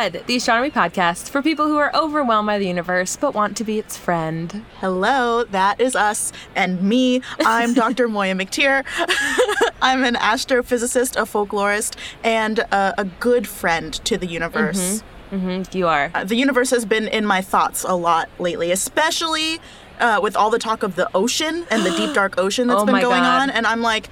[0.00, 3.16] to Pale Blue Pod, the astronomy podcast for people who are overwhelmed by the universe
[3.16, 4.64] but want to be its friend.
[4.78, 7.22] Hello, that is us and me.
[7.40, 8.08] I'm Dr.
[8.08, 8.84] Moiya McTier.
[9.82, 15.02] I'm an astrophysicist, a folklorist, and a, a good friend to the universe.
[15.30, 16.10] Mm-hmm, you are.
[16.14, 19.60] Uh, the universe has been in my thoughts a lot lately, especially
[20.00, 22.86] uh, with all the talk of the ocean and the deep dark ocean that's Oh
[22.86, 23.42] been going God.
[23.42, 23.50] on.
[23.50, 24.08] And I'm like,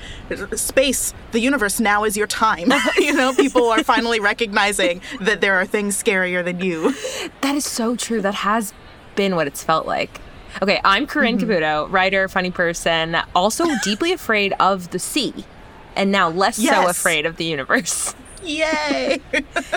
[0.54, 2.72] space, the universe, now is your time.
[2.98, 6.94] you know, people are finally recognizing that there are things scarier than you.
[7.40, 8.20] That is so true.
[8.20, 8.74] That has
[9.14, 10.20] been what it's felt like.
[10.60, 15.44] Okay, I'm Corinne Caputo, writer, funny person, also deeply afraid of the sea,
[15.96, 18.14] and now less so afraid of the universe.
[18.42, 19.20] Yay!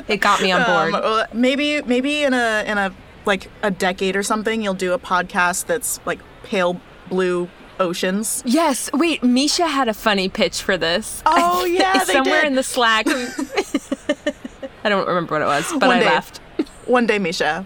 [0.07, 1.03] It got me on board.
[1.03, 2.93] Um, maybe maybe in a in a
[3.25, 8.43] like a decade or something, you'll do a podcast that's like pale blue oceans.
[8.45, 11.23] yes, wait, Mischa had a funny pitch for this.
[11.27, 12.47] Oh, yeah, they somewhere did.
[12.47, 13.05] in the Slack.
[14.83, 16.05] I don't remember what it was, but One I day.
[16.05, 16.37] laughed.
[16.85, 17.65] One day, Mischa.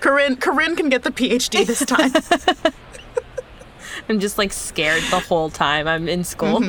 [0.00, 2.12] Corinne Corinne can get the PhD this time.
[4.08, 6.60] I'm just like scared the whole time I'm in school.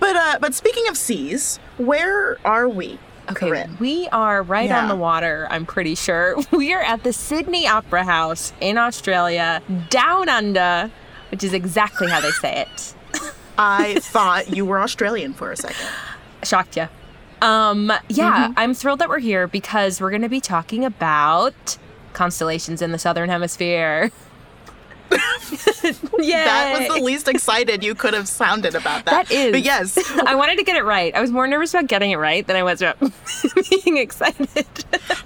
[0.00, 2.98] but uh but speaking of seas, where are we?
[3.30, 3.76] Okay, Corinne?
[3.80, 6.36] we are right on the water, I'm pretty sure.
[6.52, 10.90] We are at the Sydney Opera House in Australia, down under,
[11.30, 12.94] which is exactly how they say it.
[13.58, 15.86] I thought you were Australian for a second.
[16.42, 16.88] Shocked you.
[17.40, 18.52] Um, yeah, Mm-hmm.
[18.58, 21.76] I'm thrilled that we're here because we're going to be talking about
[22.12, 24.10] constellations in the southern hemisphere.
[26.18, 26.44] yeah.
[26.52, 29.28] That was the least excited you could have sounded about that.
[29.28, 29.52] That is.
[29.52, 31.14] But yes, I wanted to get it right.
[31.14, 32.98] I was more nervous about getting it right than I was about
[33.70, 34.66] being excited.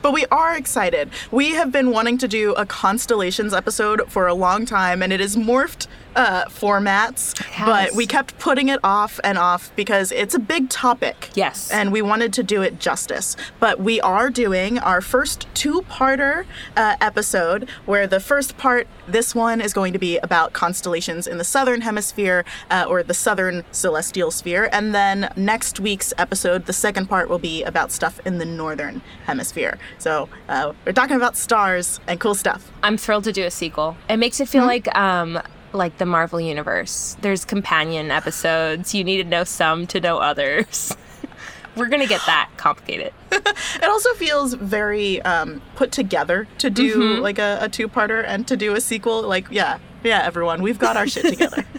[0.02, 1.10] But we are excited.
[1.30, 5.20] We have been wanting to do a constellations episode for a long time, and it
[5.20, 5.86] has morphed
[6.16, 7.34] uh, formats.
[7.64, 11.30] But we kept putting it off and off because it's a big topic.
[11.34, 11.70] Yes.
[11.70, 13.36] And we wanted to do it justice.
[13.60, 19.34] But we are doing our first two parter uh, episode, where the first part, this
[19.34, 23.64] one, is going to be about constellations in the southern hemisphere uh, or the southern
[23.70, 24.68] celestial sphere.
[24.72, 29.02] And then next week's episode, the second part, will be about stuff in the northern
[29.26, 29.78] hemisphere.
[29.98, 32.70] So uh, we're talking about stars and cool stuff.
[32.82, 33.96] I'm thrilled to do a sequel.
[34.08, 35.40] It makes it feel like um
[35.72, 37.16] like the Marvel universe.
[37.20, 38.94] There's companion episodes.
[38.94, 40.96] You need to know some to know others.
[41.76, 43.12] We're gonna get that complicated.
[43.76, 48.46] It also feels very um, put together to do like a, a two parter and
[48.48, 49.22] to do a sequel.
[49.22, 51.64] Like, yeah, yeah, everyone, we've got our shit together.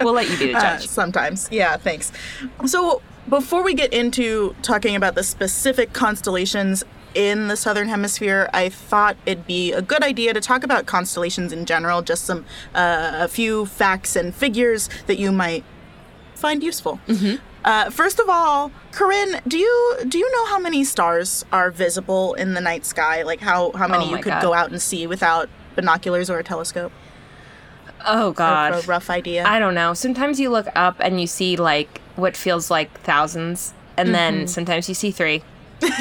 [0.00, 0.86] We'll let you be the Uh, judge.
[0.88, 1.48] sometimes.
[1.50, 2.12] Yeah, thanks.
[2.66, 6.84] So, before we get into talking about the specific constellations
[7.16, 11.52] in the southern hemisphere, I thought it'd be a good idea to talk about constellations
[11.52, 12.44] in general, just some
[12.74, 15.64] uh, a few facts and figures that you might
[16.34, 17.00] find useful.
[17.08, 17.36] Mm-hmm.
[17.64, 22.34] Uh, first of all, Corinne, do you do you know how many stars are visible
[22.34, 23.22] in the night sky?
[23.22, 24.42] Like how how many Oh you could God.
[24.42, 26.92] go out and see without binoculars or a telescope?
[28.08, 28.84] oh god.
[28.84, 29.44] a rough idea.
[29.44, 29.94] I don't know.
[29.94, 34.12] Sometimes you look up and you see like what feels like thousands, and Mm-hmm.
[34.12, 35.42] then sometimes you see three.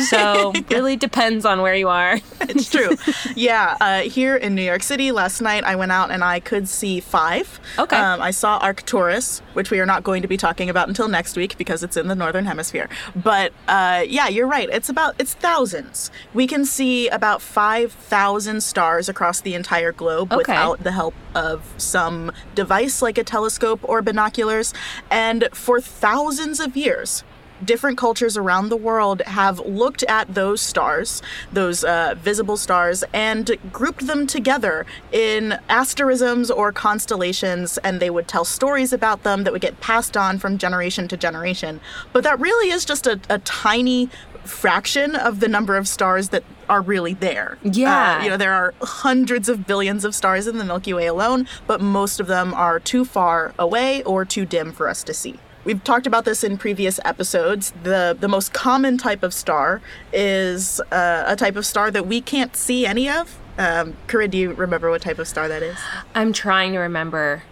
[0.10, 2.20] So really depends on where you are.
[2.42, 2.96] it's true.
[3.36, 6.68] yeah, uh, here in New York City last night, I went out and I could
[6.68, 7.60] see five.
[7.78, 7.96] Okay.
[7.96, 11.36] Um, I saw Arcturus, which we are not going to be talking about until next
[11.36, 12.90] week because it's in the northern hemisphere.
[13.16, 14.70] But uh, yeah, you're right.
[14.72, 16.12] It's about it's thousands.
[16.34, 20.38] We can see about five thousand stars across the entire globe Okay.
[20.40, 24.74] without the help of some device like a telescope or binoculars.
[25.12, 27.24] And for thousands of years,
[27.64, 31.22] different cultures around the world have looked at those stars,
[31.52, 38.28] those uh, visible stars, and grouped them together in asterisms or constellations, and they would
[38.28, 41.80] tell stories about them that would get passed on from generation to generation.
[42.14, 44.10] But that really is just a, a tiny
[44.44, 47.58] fraction of the number of stars that are really there.
[47.64, 48.20] Yeah.
[48.20, 51.48] Uh, you know, there are hundreds of billions of stars in the Milky Way alone,
[51.68, 55.40] but most of them are too far away or too dim for us to see.
[55.66, 57.74] We've talked about this in previous episodes.
[57.84, 59.82] The the most common type of star
[60.14, 63.38] is uh, a type of star that we can't see any of.
[63.58, 65.78] Um, Corinne, do you remember what type of star that is?
[66.14, 67.44] I'm trying to remember.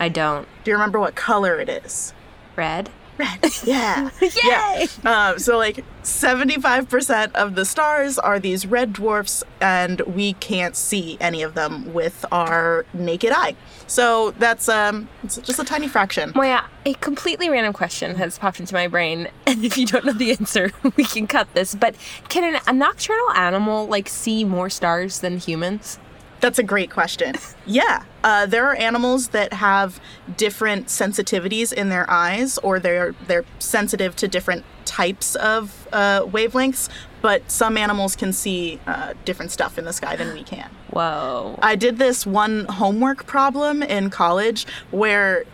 [0.00, 0.48] I don't.
[0.64, 2.12] Do you remember what color it is?
[2.56, 2.90] Red.
[3.18, 3.44] Red.
[3.64, 4.10] Yeah.
[4.44, 4.86] yeah.
[5.04, 11.18] Um, so like 75% of the stars are these red dwarfs, and we can't see
[11.20, 13.54] any of them with our naked eye.
[13.90, 16.32] So that's um, just a tiny fraction.
[16.34, 20.12] Moiya, a completely random question has popped into my brain, and if you don't know
[20.12, 21.74] the answer, we can cut this.
[21.74, 21.96] But
[22.28, 25.98] can an, a nocturnal animal like see more stars than humans?
[26.40, 27.34] That's a great question.
[27.66, 30.00] Yeah, uh, there are animals that have
[30.36, 36.88] different sensitivities in their eyes, or they're they're sensitive to different types of uh, wavelengths.
[37.22, 40.68] But some animals can see uh, different stuff in the sky than we can.
[40.90, 41.58] Whoa.
[41.62, 45.44] I did this one homework problem in college where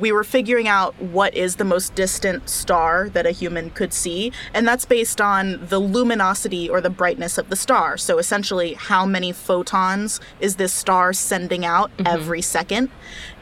[0.00, 4.32] we were figuring out what is the most distant star that a human could see,
[4.52, 7.96] and that's based on the luminosity or the brightness of the star.
[7.96, 12.06] So essentially, how many photons is this star sending out mm-hmm.
[12.06, 12.90] every second?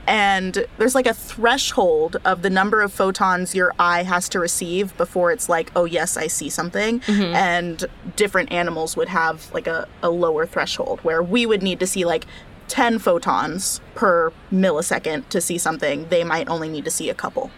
[0.06, 4.97] And there's like a threshold of the number of photons your eye has to receive
[4.97, 7.00] before it's like, oh, yes, I see something.
[7.00, 7.35] Mm-hmm.
[7.35, 7.85] And
[8.17, 12.05] different animals would have like a, a lower threshold where we would need to see
[12.05, 12.27] like
[12.73, 16.07] 10 photons per millisecond to see something.
[16.09, 17.51] They might only need to see a couple.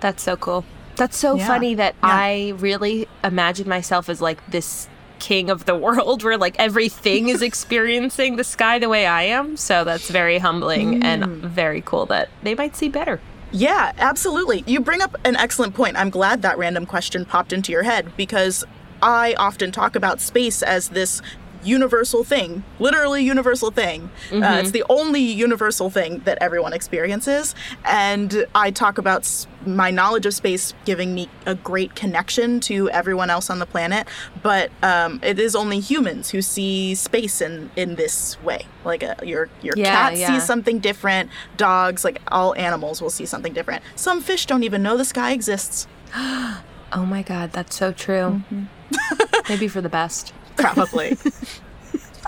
[0.00, 0.64] That's so cool.
[0.96, 1.46] That's so Yeah.
[1.46, 2.08] funny that Yeah.
[2.10, 4.88] I really imagine myself as like this
[5.18, 9.58] king of the world where like everything is experiencing the sky the way I am.
[9.58, 11.40] So that's very humbling and Mm.
[11.50, 13.20] very cool that they might see better.
[13.50, 14.64] Yeah, absolutely.
[14.66, 15.98] You bring up an excellent point.
[15.98, 18.64] I'm glad that random question popped into your head because
[19.02, 21.20] I often talk about space as this
[21.62, 24.10] universal thing, literally universal thing.
[24.32, 27.54] Uh, it's the only universal thing that everyone experiences.
[27.84, 33.30] And I talk about my knowledge of space giving me a great connection to everyone
[33.30, 34.08] else on the planet.
[34.42, 38.66] But um, it is only humans who see space in, in this way.
[38.84, 40.26] Like a, your, your Yeah, cat yeah.
[40.32, 43.82] sees something different, dogs, like all animals will see something different.
[43.94, 45.86] Some fish don't even know the sky exists.
[46.94, 48.42] Oh my God, that's so true.
[49.48, 50.34] Maybe for the best.
[50.56, 51.16] Probably.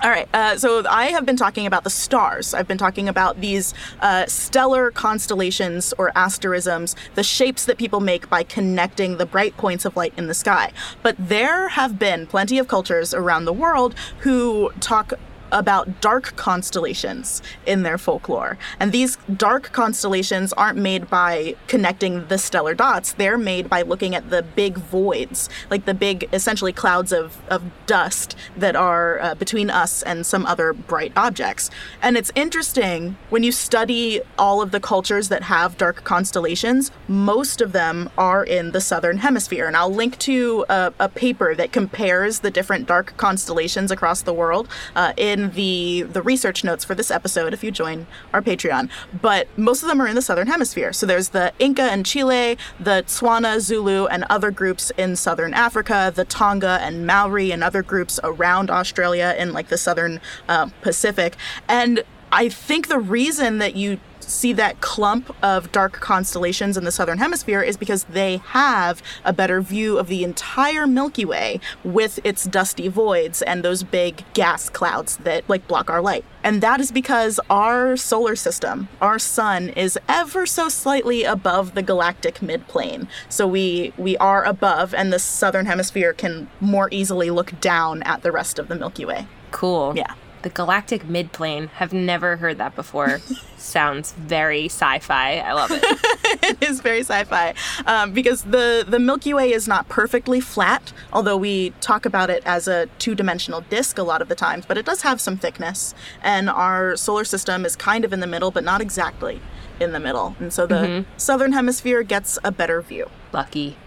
[0.03, 2.53] All right, uh, so I have been talking about the stars.
[2.53, 8.29] I've been talking about these uh, stellar constellations or asterisms, the shapes that people make
[8.29, 10.73] by connecting the bright points of light in the sky.
[11.03, 15.15] But there have been plenty of cultures around the world who talk
[15.54, 18.58] about dark constellations in their folklore.
[18.78, 24.14] And these dark constellations aren't made by connecting the stellar dots, they're made by looking
[24.14, 29.34] at the big voids, like the big, essentially, clouds of, of dust that are uh,
[29.36, 31.70] between us and some other bright objects.
[32.02, 37.60] And it's interesting when you study all of the cultures that have dark constellations, most
[37.60, 39.66] of them are in the southern hemisphere.
[39.66, 44.32] And I'll link to a, a paper that compares the different dark constellations across the
[44.32, 48.88] world uh, in the the research notes for this episode if you join our Patreon.
[49.20, 50.93] But most of them are in the southern hemisphere.
[50.93, 56.12] So there's the Inca in Chile, the Tswana, Zulu, and other groups in southern Africa,
[56.14, 61.37] the Tonga and Maori and other groups around Australia in like the southern uh, Pacific.
[61.69, 62.02] And
[62.32, 64.00] I think the reason that you
[64.31, 69.32] see that clump of dark constellations in the southern hemisphere is because they have a
[69.32, 74.69] better view of the entire Milky Way with its dusty voids and those big gas
[74.69, 76.25] clouds that like block our light.
[76.43, 81.82] And that is because our solar system, our sun is ever so slightly above the
[81.82, 83.09] galactic midplane.
[83.29, 88.23] So we we are above and the southern hemisphere can more easily look down at
[88.23, 89.26] the rest of the Milky Way.
[89.50, 89.94] Cool.
[89.97, 90.15] Yeah.
[90.44, 91.71] The galactic midplane.
[91.71, 93.18] Have never heard that before.
[93.57, 95.38] Sounds very sci-fi.
[95.38, 95.83] I love it.
[96.42, 97.54] it is very sci-fi
[97.87, 102.42] um, because the the Milky Way is not perfectly flat, although we talk about it
[102.45, 104.66] as a two-dimensional disk a lot of the times.
[104.66, 108.26] But it does have some thickness, and our solar system is kind of in the
[108.26, 109.40] middle, but not exactly
[109.80, 110.37] in the middle.
[110.38, 113.09] And so the southern hemisphere gets a better view.
[113.33, 113.78] Lucky.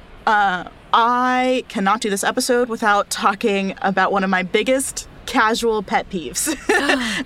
[0.92, 6.48] I cannot do this episode without talking about one of my biggest casual pet peeves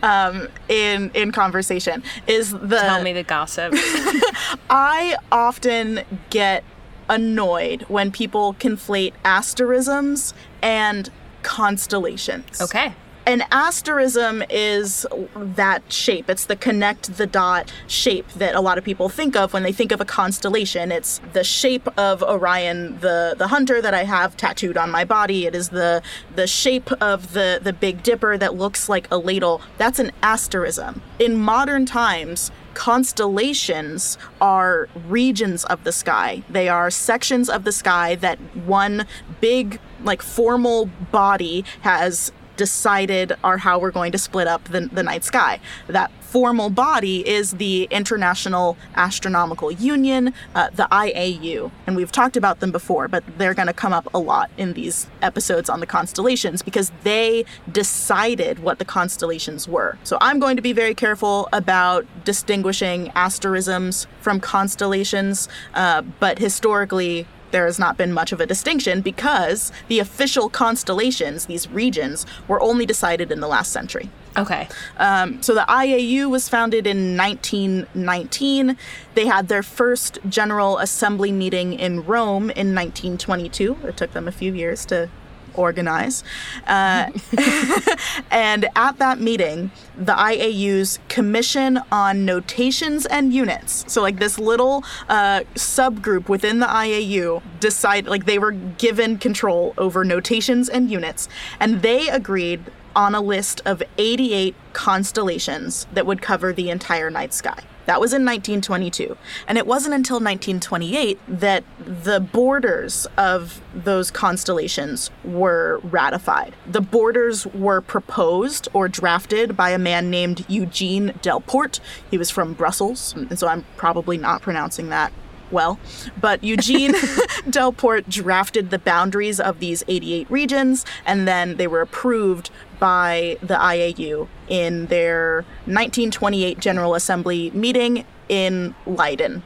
[0.03, 3.74] um, in in conversation is the Tell me the gossip.
[4.70, 6.63] I often get
[7.08, 11.10] annoyed when people conflate asterisms and
[11.43, 12.62] constellations.
[12.62, 12.93] Okay.
[13.25, 16.28] An asterism is that shape.
[16.28, 19.72] It's the connect the dot shape that a lot of people think of when they
[19.72, 20.92] think of a constellation.
[20.92, 25.46] It's the shape of Orion, the the hunter that I have tattooed on my body.
[25.46, 26.01] It is the
[26.36, 29.62] the shape of the the Big Dipper that looks like a ladle.
[29.78, 31.04] That's an asterism.
[31.20, 36.42] In modern times, constellations are regions of the sky.
[36.50, 39.06] They are sections of the sky that one
[39.40, 45.01] big like formal body has decided are how we're going to split up the, the
[45.01, 45.60] night sky.
[45.88, 51.72] That formal body is the International Astronomical Union, uh, the IAU.
[51.88, 54.74] And we've talked about them before, but they're going to come up a lot in
[54.74, 59.98] these episodes on the constellations because they decided what the constellations were.
[60.03, 67.25] So I'm going to be very careful about distinguishing asterisms from constellations, uh, but historically,
[67.51, 72.62] there has not been much of a distinction because the official constellations, these regions, were
[72.62, 74.10] only decided in the last century.
[74.38, 74.67] Okay.
[74.98, 78.77] Um, so the IAU was founded in 1919.
[79.13, 83.77] They had their first General Assembly meeting in Rome in 1922.
[83.84, 85.10] It took them a few years to
[85.53, 86.24] organize.
[86.67, 87.12] Uh,
[88.31, 94.84] and at that meeting, the IAU's Commission on Notations and Units, so like this little
[95.10, 101.27] uh, subgroup within the IAU, decide like they were given control over notations and units,
[101.60, 102.62] and they agreed
[102.95, 107.63] on a list of 88 constellations that would cover the entire night sky.
[107.86, 109.17] That was in 1922.
[109.48, 116.55] And it wasn't until 1928 that the borders of those constellations were ratified.
[116.67, 121.79] The borders were proposed or drafted by a man named Eugene Delporte.
[122.10, 125.12] He was from Brussels, and so I'm probably not pronouncing that
[125.51, 125.79] well,
[126.20, 126.93] but Eugene
[127.50, 133.55] Delporte drafted the boundaries of these 88 regions, and then they were approved by the
[133.55, 139.43] IAU in their 1928 General Assembly meeting in Leiden.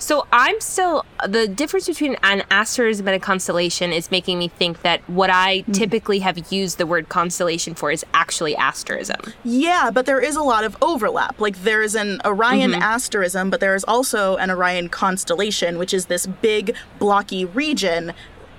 [0.00, 4.80] So I'm still the difference between an asterism and a constellation is making me think
[4.80, 5.72] that what I mm-hmm.
[5.72, 9.20] typically have used the word constellation for is actually asterism.
[9.44, 11.38] Yeah, but there is a lot of overlap.
[11.38, 12.82] Like there is an Orion mm-hmm.
[12.82, 18.14] asterism, but there is also an Orion constellation, which is this big blocky region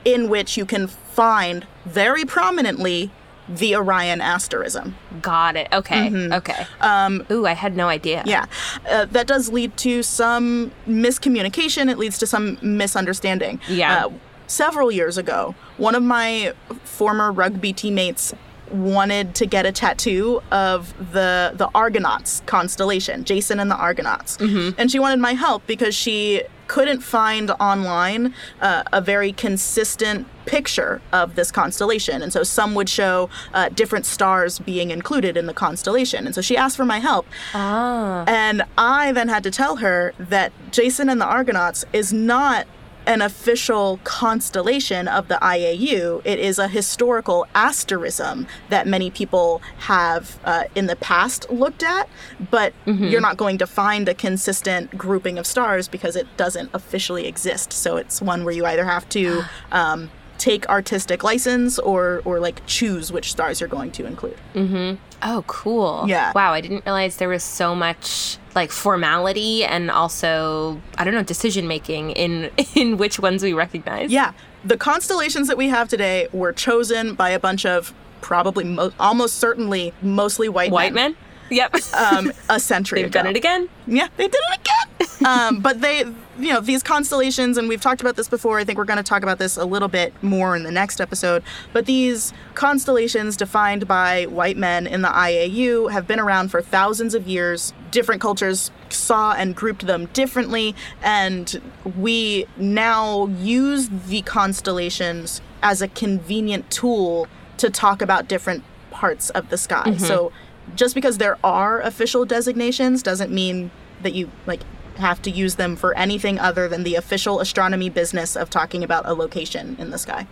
[0.05, 3.11] in which you can find very prominently
[3.49, 4.95] the Orion asterism.
[5.21, 5.67] Got it.
[5.73, 6.31] Okay.
[6.31, 6.65] Okay.
[6.79, 8.23] Um, Ooh, I had no idea.
[8.25, 8.45] Yeah,
[8.89, 11.89] uh, that does lead to some miscommunication.
[11.89, 13.59] It leads to some misunderstanding.
[13.67, 14.05] Yeah.
[14.05, 14.11] Uh,
[14.47, 18.33] several years ago, one of my former rugby teammates
[18.69, 24.89] wanted to get a tattoo of the the Argonauts constellation, Jason and the Argonauts, and
[24.89, 31.35] she wanted my help because she couldn't find online uh, a very consistent picture of
[31.35, 36.25] this constellation, and so some would show uh, different stars being included in the constellation,
[36.25, 37.27] and so she asked for my help.
[37.53, 38.23] Ah.
[38.25, 42.67] And I then had to tell her that Jason and the Argonauts is not
[43.05, 46.21] an official constellation of the IAU.
[46.23, 52.07] It is a historical asterism that many people have uh, in the past looked at,
[52.51, 57.27] but you're not going to find a consistent grouping of stars because it doesn't officially
[57.27, 57.73] exist.
[57.73, 60.09] So it's one where you either have to um,
[60.41, 64.37] take artistic license or or like choose which stars you're going to include.
[64.55, 64.95] Mm-hmm.
[65.23, 66.05] Oh, cool.
[66.07, 66.31] Yeah.
[66.33, 71.23] Wow, I didn't realize there was so much like formality and also I don't know
[71.23, 74.11] decision making in in which ones we recognize.
[74.11, 74.33] Yeah,
[74.65, 79.37] the constellations that we have today were chosen by a bunch of probably mo- almost
[79.37, 81.15] certainly mostly white White men.
[81.51, 81.75] Yep.
[81.93, 83.19] um, a century They've ago.
[83.23, 83.67] done it again.
[83.85, 85.27] Yeah, they did it again.
[85.27, 86.05] um, but they,
[86.41, 88.59] you know, these constellations, and we've talked about this before.
[88.59, 90.99] I think we're going to talk about this a little bit more in the next
[90.99, 91.43] episode.
[91.73, 97.13] But these constellations, defined by white men in the IAU, have been around for thousands
[97.13, 97.73] of years.
[97.91, 101.61] Different cultures saw and grouped them differently, and
[101.97, 109.49] we now use the constellations as a convenient tool to talk about different parts of
[109.49, 109.83] the sky.
[109.85, 110.03] Mm-hmm.
[110.03, 110.31] So
[110.75, 113.71] just because there are official designations doesn't mean
[114.03, 114.61] that you like
[114.97, 119.05] have to use them for anything other than the official astronomy business of talking about
[119.05, 120.27] a location in the sky.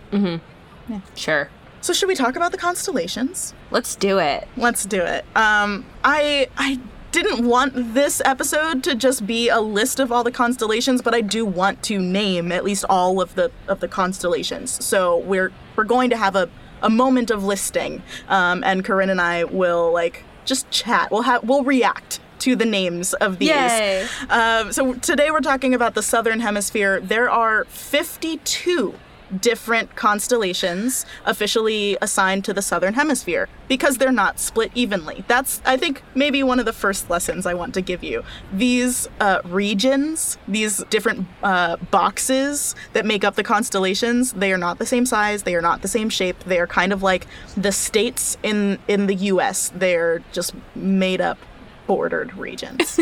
[1.14, 1.48] Sure.
[1.80, 3.54] So should we talk about the constellations?
[3.70, 4.46] Let's do it.
[4.56, 5.24] Let's do it.
[5.34, 6.80] Um I I
[7.12, 11.20] didn't want this episode to just be a list of all the constellations, but I
[11.20, 14.84] do want to name at least all of the of the constellations.
[14.84, 16.48] So we're we're going to have a
[16.82, 21.10] a moment of listing, um, and Corinne and I will like just chat.
[21.10, 23.50] We'll have we'll react to the names of these.
[23.50, 24.06] Yay.
[24.28, 27.00] Um, so today we're talking about the southern hemisphere.
[27.00, 28.94] There are 52
[29.38, 35.24] different constellations officially assigned to the southern hemisphere because they're not split evenly.
[35.28, 38.24] That's, I think, maybe one of the first lessons I want to give you.
[38.52, 44.78] These uh, regions, these different uh, boxes that make up the constellations, they are not
[44.78, 45.44] the same size.
[45.44, 46.38] They are not the same shape.
[46.40, 49.72] They are kind of like the states in in the U.S.
[49.74, 51.38] They're just made up
[51.90, 53.00] bordered regions.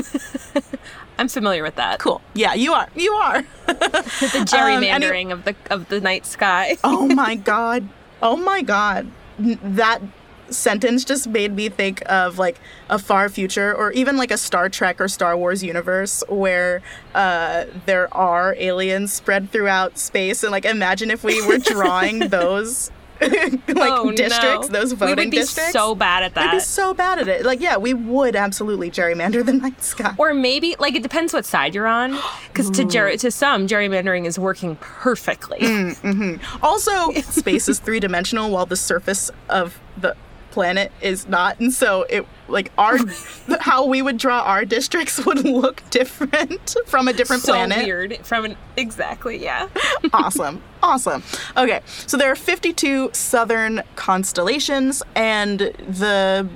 [1.19, 1.99] I'm familiar with that.
[1.99, 2.23] cool.
[2.33, 2.89] Yeah, you are.
[2.97, 3.45] You are.
[3.67, 6.79] The gerrymandering of the of the night sky.
[6.85, 7.87] oh my god.
[8.23, 9.11] Oh my god.
[9.39, 10.01] That
[10.49, 14.71] sentence just made me think of like a far future or even like a Star
[14.71, 16.81] Trek or Star Wars universe where
[17.15, 22.91] uh, there are aliens spread throughout space and like imagine if we were drawing those
[23.69, 24.81] like Oh, districts, no.
[24.81, 25.73] those voting districts we would be districts.
[25.73, 26.53] so bad at that.
[26.53, 27.45] We'd be so bad at it.
[27.45, 30.15] Like, yeah, we would absolutely gerrymander the night sky.
[30.19, 34.25] or maybe like it depends what side you're on, because to ger- to some gerrymandering
[34.27, 35.59] is working perfectly.
[35.59, 36.41] Mm.
[36.63, 40.17] also, space is three dimensional while the surface of the
[40.51, 42.99] planet is not, and so it like our
[43.61, 47.85] how we would draw our districts would look different from a different so planet.
[47.85, 49.69] weird from an exactly yeah.
[50.13, 50.63] awesome.
[50.83, 51.25] Awesome.
[51.57, 56.49] Okay, so there are 52 southern constellations, and the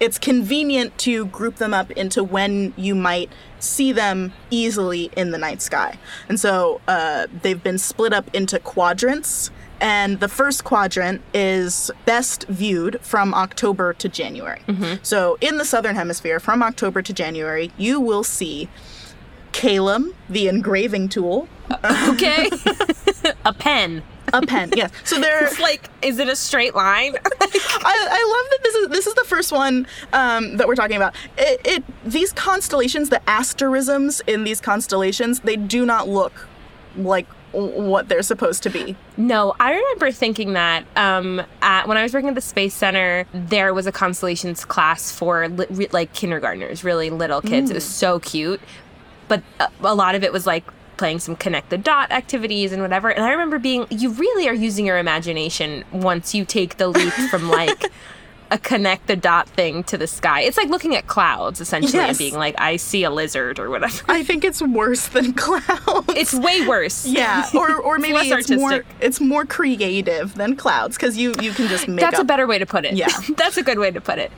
[0.00, 5.38] it's convenient to group them up into when you might see them easily in the
[5.38, 5.98] night sky.
[6.28, 9.50] And so uh, they've been split up into quadrants.
[9.80, 14.60] And the first quadrant is best viewed from October to January.
[15.02, 18.68] So, in the southern hemisphere, from October to January, you will see
[19.52, 21.48] Caelum, the engraving tool,
[22.10, 22.50] Okay,
[23.44, 24.02] a pen.
[24.32, 24.70] a pen.
[24.76, 24.90] yes.
[25.04, 25.44] So there.
[25.46, 27.14] It's like, is it a straight line?
[27.40, 30.96] I, I love that this is this is the first one um, that we're talking
[30.96, 31.14] about.
[31.38, 36.46] It, it these constellations, the asterisms in these constellations, they do not look
[36.96, 38.96] like what they're supposed to be.
[39.16, 43.26] No, I remember thinking that um, at, when I was working at the Space Center,
[43.32, 47.70] there was a constellations class for li- re- like kindergartners, really little kids.
[47.70, 48.60] It was so cute,
[49.28, 50.64] but a, a lot of it was like
[50.96, 53.08] playing some connect the dot activities and whatever.
[53.08, 57.12] And I remember being, you really are using your imagination once you take the leap
[57.30, 57.84] from like.
[58.52, 60.40] A connect the dot thing to the sky.
[60.40, 62.08] It's like looking at clouds essentially Yes.
[62.10, 64.02] and being like, I see a lizard or whatever.
[64.08, 66.06] I think it's worse than clouds.
[66.16, 67.06] It's way worse.
[67.20, 71.52] yeah, or or maybe less it's, more it's more creative than clouds because you you
[71.52, 72.94] can just make That's up a better way to put it.
[72.94, 73.08] Yeah.
[73.36, 74.32] That's a good way to put it.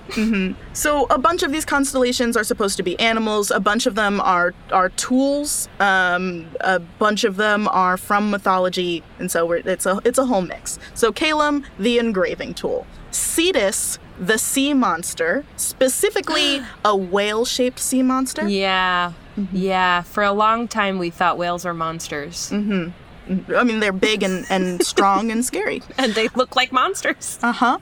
[0.74, 3.50] So a bunch of these constellations are supposed to be animals.
[3.50, 5.68] A bunch of them are are tools.
[5.80, 10.26] Um, a bunch of them are from mythology, and so we're, it's a it's a
[10.26, 10.78] whole mix.
[10.94, 12.86] So Caelum, the engraving tool.
[13.10, 18.48] Cetus, the sea monster, specifically a whale-shaped sea monster.
[18.48, 19.12] Yeah.
[19.36, 19.56] Mm-hmm.
[19.56, 20.02] Yeah.
[20.02, 22.50] For a long time, we thought whales were monsters.
[22.50, 23.54] Mm-hmm.
[23.54, 25.82] I mean, they're big and, and strong and scary.
[25.96, 27.38] And they look like monsters.
[27.42, 27.78] Uh-huh.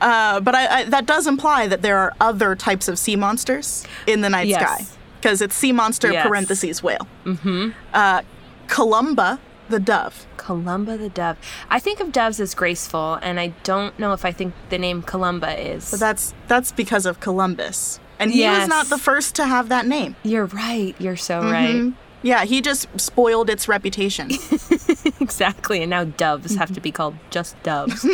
[0.00, 3.84] Uh, but I, I, that does imply that there are other types of sea monsters
[4.06, 4.60] in the night Yes.
[4.62, 4.96] sky.
[5.20, 6.26] Because it's sea monster Yes.
[6.26, 7.06] parentheses whale.
[7.24, 7.70] Mm-hmm.
[7.92, 8.22] Uh,
[8.68, 10.26] Columba, the dove.
[10.36, 11.36] Columba the dove.
[11.68, 15.02] I think of doves as graceful, and I don't know if I think the name
[15.02, 15.90] Columba is.
[15.90, 17.98] But that's that's because of Columbus.
[18.18, 20.16] And he was not the first to have that name.
[20.22, 20.94] You're right.
[20.98, 21.52] You're so Mm-hmm.
[21.52, 21.92] right.
[22.22, 24.30] Yeah, he just spoiled its reputation.
[25.20, 25.82] exactly.
[25.82, 28.04] And now doves have to be called just doves.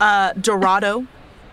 [0.00, 1.06] uh, Dorado,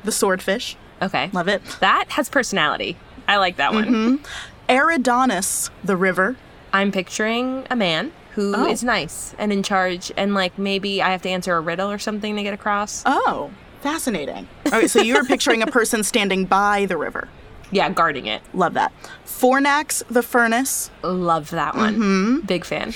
[0.03, 0.75] the swordfish.
[1.01, 1.29] Okay.
[1.31, 1.61] Love it.
[1.79, 2.97] That has personality.
[3.27, 3.85] I like that one.
[3.85, 4.25] Mm-hmm.
[4.67, 6.35] Eridanus, the river.
[6.73, 8.87] I'm picturing a man who is Oh.
[8.87, 12.35] nice and in charge, and like maybe I have to answer a riddle or something
[12.35, 13.03] to get across.
[13.05, 14.47] Oh, fascinating.
[14.67, 17.27] Okay, so you're picturing a person standing by the river.
[17.71, 18.41] yeah, guarding it.
[18.53, 18.91] Love that.
[19.25, 20.91] Fornax, the furnace.
[21.03, 21.95] Love that one.
[21.95, 22.39] Mm-hmm.
[22.45, 22.93] Big fan.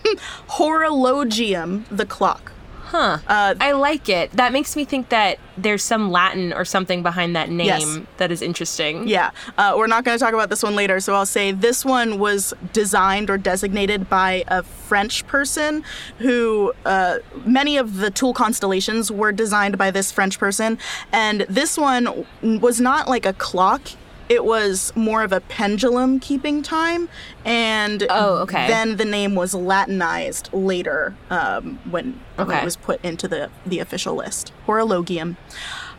[0.48, 2.52] Horologium, the clock.
[2.90, 3.18] Huh.
[3.28, 4.32] Uh, I like it.
[4.32, 7.98] That makes me think that there's some Latin or something behind that name Yes.
[8.16, 9.06] that is interesting.
[9.06, 11.84] Yeah, uh, we're not going to talk about this one later, so I'll say this
[11.84, 15.84] one was designed or designated by a French person
[16.18, 20.76] who, uh, many of the tool constellations were designed by this French person,
[21.12, 23.82] and this one was not like a clock.
[24.30, 27.08] It was more of a pendulum keeping time,
[27.44, 28.68] and Oh, okay.
[28.68, 33.80] then the name was Latinized later um, when, when it was put into the, the
[33.80, 34.52] official list.
[34.68, 35.36] Horologium.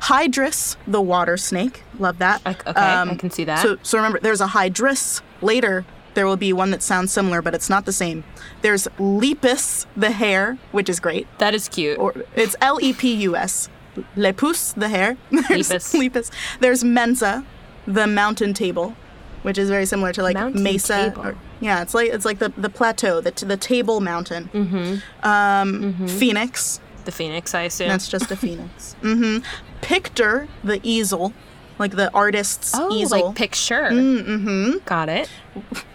[0.04, 1.84] Hydrus, the water snake.
[2.00, 2.42] Love that.
[2.46, 3.60] Um, Ok- okay, I can see that.
[3.62, 5.22] So, so remember, there's a Hydrus.
[5.42, 8.24] Later, there will be one that sounds similar, but it's not the same.
[8.62, 11.28] There's Lepus, the hare, which is great.
[11.40, 12.00] That is cute.
[12.00, 13.68] Or it's L E P U S.
[14.16, 15.18] Lepus, the hare.
[15.50, 15.94] There's Lepus.
[15.94, 16.32] Lepus.
[16.62, 17.46] There's Mensa,
[17.88, 18.96] the mountain table,
[19.44, 21.14] which is very similar to like Mountain Mesa.
[21.18, 24.50] Or, yeah, it's like it's like the the plateau, the the table mountain.
[24.54, 25.28] Mm-hmm.
[25.28, 26.80] Um, Phoenix.
[27.06, 27.88] the phoenix, I assume.
[27.90, 28.96] That's just a phoenix.
[29.02, 29.44] mm-hmm.
[29.82, 31.34] Pictor, the easel,
[31.80, 33.28] like the artist's oh, easel.
[33.28, 33.90] like picture.
[33.90, 34.78] mm-hmm.
[34.86, 35.30] Got it.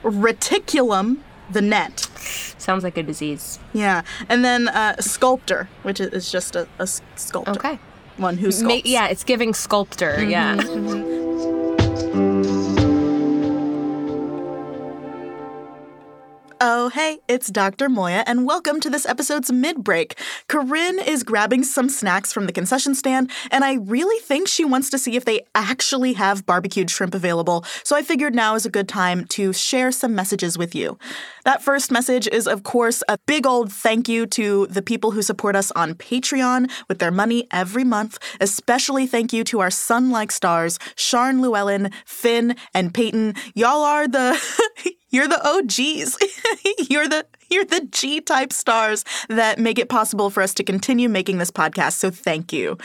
[0.03, 1.19] Reticulum,
[1.51, 2.01] the net.
[2.59, 3.61] Sounds like a disease.
[3.73, 6.67] Yeah, and then uh, sculptor, which is- is just a
[7.15, 7.53] sculptor.
[7.53, 7.79] Okay.
[8.17, 8.63] One who sculpts.
[8.67, 10.25] Ma- yeah, it's giving sculptor.
[10.25, 10.57] Yeah.
[16.59, 17.91] Oh, hey, it's Dr.
[17.91, 20.19] Moiya, and welcome to this episode's mid break.
[20.49, 24.89] Corinne is grabbing some snacks from the concession stand, and I really think she wants
[24.89, 28.71] to see if they actually have barbecued shrimp available, so I figured now is a
[28.71, 30.99] good time to share some messages with you.
[31.47, 35.23] That first message is, of course, a big old thank you to the people who
[35.23, 38.19] support us on Patreon with their money every month.
[38.41, 43.35] Especially thank you to our sun like stars, Sharn Llewellyn, Finn, and Peyton.
[43.55, 44.37] Y'all are the.
[45.11, 46.19] You're the OGs.
[46.91, 51.09] You're the you're the G type stars that make it possible for us to continue
[51.09, 51.95] making this podcast.
[51.95, 52.79] So thank you.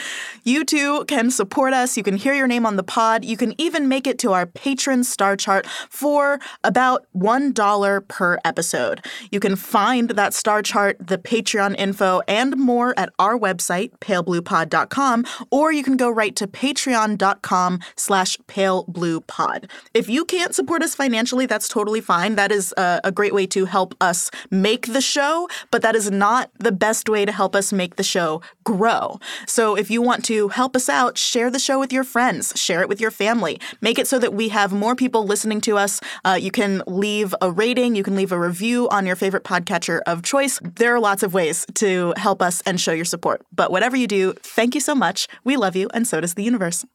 [0.43, 1.97] You too can support us.
[1.97, 3.25] You can hear your name on the pod.
[3.25, 9.05] You can even make it to our patron star chart for about $1 per episode.
[9.31, 15.25] You can find that star chart, the Patreon info, and more at our website, palebluepod.com,
[15.49, 19.69] or you can go right to patreon.com slash palebluepod.
[19.93, 22.35] If you can't support us financially, that's totally fine.
[22.35, 26.11] That is a, a great way to help us make the show, but that is
[26.11, 29.19] not the best way to help us make the show grow.
[29.47, 32.81] So if you want to help us out, share the show with your friends, share
[32.81, 36.01] it with your family, make it so that we have more people listening to us.
[36.25, 40.01] Uh, you can leave a rating, you can leave a review on your favorite podcatcher
[40.05, 40.59] of choice.
[40.61, 43.41] There are lots of ways to help us and show your support.
[43.53, 45.27] But whatever you do, thank you so much.
[45.43, 46.85] We love you, and so does the universe.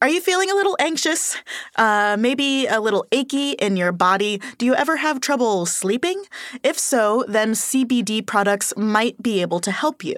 [0.00, 1.36] Are you feeling a little anxious?
[1.74, 4.40] Uh, maybe a little achy in your body?
[4.56, 6.22] Do you ever have trouble sleeping?
[6.62, 10.14] If so, then CBD products might be able to help you.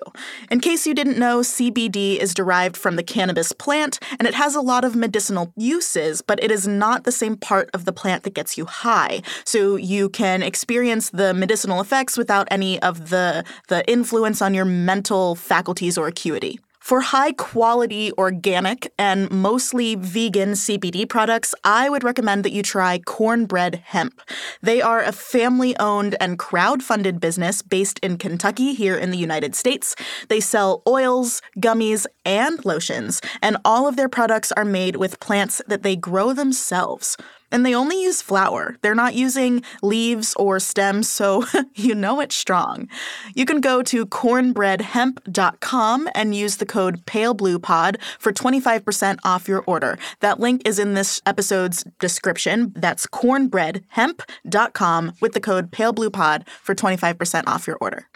[0.50, 4.54] In case you didn't know, CBD is derived from the cannabis plant and it has
[4.54, 8.24] a lot of medicinal uses, but it is not the same part of the plant
[8.24, 9.22] that gets you high.
[9.46, 14.66] So you can experience the medicinal effects without any of the, the influence on your
[14.66, 16.60] mental faculties or acuity.
[16.90, 22.98] For high quality, organic, and mostly vegan CBD products, I would recommend that you try
[22.98, 24.20] Cornbread Hemp.
[24.60, 29.18] They are a family owned and crowd funded business based in Kentucky, here in the
[29.18, 29.94] United States.
[30.28, 35.62] They sell oils, gummies, and lotions, and all of their products are made with plants
[35.68, 37.16] that they grow themselves.
[37.52, 38.76] And they only use flour.
[38.82, 42.88] They're not using leaves or stems, so you know it's strong.
[43.34, 49.98] You can go to cornbreadhemp.com and use the code PALEBLUEPOD for 25% off your order.
[50.20, 52.72] That link is in this episode's description.
[52.76, 58.09] That's cornbreadhemp.com with the code PALEBLUEPOD for 25% off your order.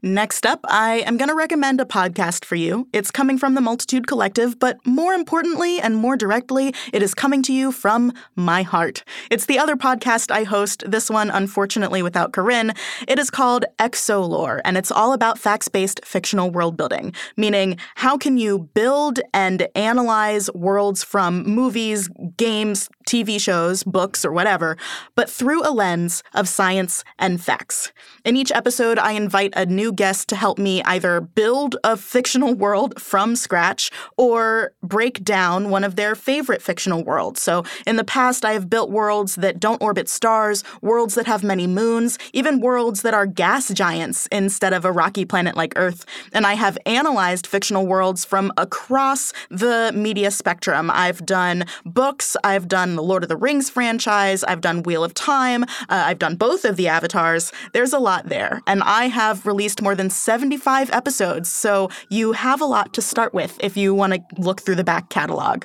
[0.00, 2.86] Next up, I am going to recommend a podcast for you.
[2.92, 7.42] It's coming from the Multitude Collective, but more importantly and more directly, it is coming
[7.42, 9.02] to you from my heart.
[9.28, 12.74] It's the other podcast I host, this one, unfortunately, without Corinne.
[13.08, 18.16] It is called Exolore, and it's all about facts based fictional world building, meaning how
[18.16, 24.76] can you build and analyze worlds from movies, games, TV shows, books, or whatever,
[25.14, 27.90] but through a lens of science and facts.
[28.24, 32.52] In each episode, I invite a new guest to help me either build a fictional
[32.54, 37.40] world from scratch or break down one of their favorite fictional worlds.
[37.40, 41.42] So, in the past, I have built worlds that don't orbit stars, worlds that have
[41.42, 46.04] many moons, even worlds that are gas giants instead of a rocky planet like Earth.
[46.32, 50.90] And I have analyzed fictional worlds from across the media spectrum.
[50.90, 55.14] I've done books, I've done the Lord of the Rings franchise, I've done Wheel of
[55.14, 57.52] Time, uh, I've done both of the Avatars.
[57.72, 58.60] There's a lot there.
[58.66, 63.32] And I have released more than 75 episodes, so you have a lot to start
[63.32, 65.62] with if you want to look through the back catalog.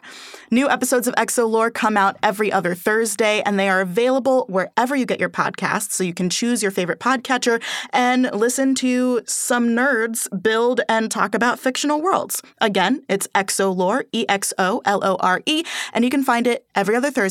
[0.51, 5.07] New episodes of Exolore come out every other Thursday, and they are available wherever you
[5.07, 7.59] get your podcasts, so you can choose your favorite podcatcher
[7.91, 12.43] and listen to some nerds build and talk about fictional worlds.
[12.61, 16.67] Again, it's Exolore, E X O L O R E, and you can find it
[16.75, 17.22] every other Thursday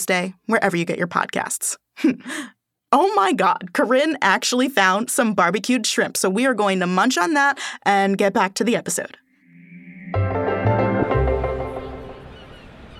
[0.46, 1.76] wherever you get your podcasts.
[2.94, 6.14] Oh my God, Corinne actually found some barbecued shrimp.
[6.14, 9.16] So we are going to munch on that and get back to the episode.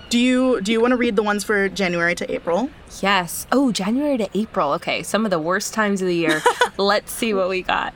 [0.09, 2.71] Do you do you want to read the ones for January to April?
[3.01, 3.45] Yes.
[3.51, 4.73] Oh, January to April.
[4.73, 6.41] Okay, some of the worst times of the year.
[6.77, 7.93] Let's see what we got.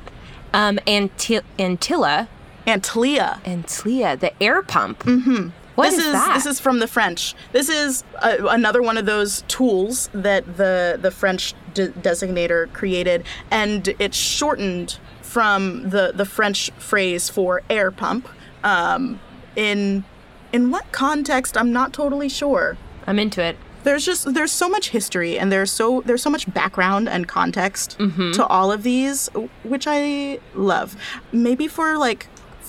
[0.54, 2.28] Um, Anti- Antilla.
[2.68, 3.42] Antlia.
[3.44, 5.00] Antlia, the air pump.
[5.00, 5.50] Mm-hmm.
[5.78, 6.34] What this is is that?
[6.34, 7.34] this is from the French.
[7.52, 13.24] This is uh, another one of those tools that the the French de- designator created,
[13.52, 18.28] and it's shortened from the the French phrase for air pump.
[18.64, 19.20] Um,
[19.56, 20.04] in
[20.52, 21.56] in what context?
[21.58, 22.78] I'm not totally sure.
[23.06, 23.56] I'm into it.
[23.84, 27.98] There's just there's so much history and there's so there's so much background and context
[28.00, 28.32] Mm-hmm.
[28.34, 29.30] to all of these,
[29.64, 30.96] which I love.
[31.32, 32.28] Maybe for like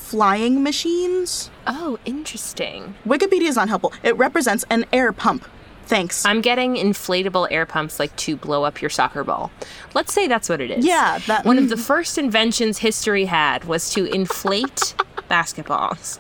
[0.09, 1.51] flying machines.
[1.67, 2.95] Oh, interesting.
[3.07, 3.93] Wikipedia is not helpful.
[4.03, 5.45] It represents an air pump
[5.89, 6.25] Thanks.
[6.27, 9.51] I'm getting inflatable air pumps like to blow up your soccer ball.
[9.95, 10.85] Let's say that's what it is.
[10.85, 14.95] Yeah, that- one of the first inventions history had was to inflate
[15.31, 16.19] basketballs.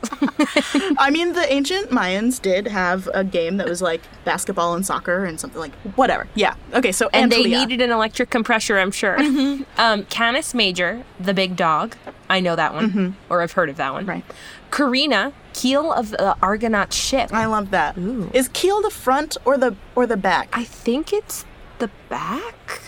[0.99, 5.25] I mean, the ancient Mayans did have a game that was like basketball and soccer
[5.25, 6.27] and something like whatever.
[6.35, 6.55] Yeah.
[6.75, 9.19] Okay, so and they needed an electric compressor, I'm sure.
[9.19, 9.63] Mm-hmm.
[9.79, 11.97] Um, Canis Major, the big dog.
[12.31, 14.03] I know that one, or I've heard of that one.
[14.03, 14.11] Mm-hmm.
[14.11, 14.25] Right.
[14.71, 17.33] Carina, keel of the Argonaut ship.
[17.33, 17.97] I love that.
[18.33, 18.51] Is Ooh.
[18.53, 20.49] keel the front or the or the back?
[20.53, 21.45] I think it's
[21.79, 22.81] the back.